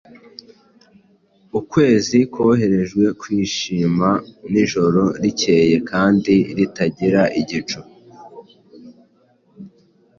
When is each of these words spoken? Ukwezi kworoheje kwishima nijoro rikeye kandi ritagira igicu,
Ukwezi 1.59 2.17
kworoheje 2.31 3.03
kwishima 3.21 4.09
nijoro 4.51 5.03
rikeye 5.23 5.75
kandi 5.89 6.35
ritagira 6.57 7.21
igicu, 7.41 7.79